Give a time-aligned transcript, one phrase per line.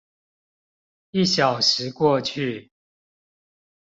[1.11, 2.71] 一小時過去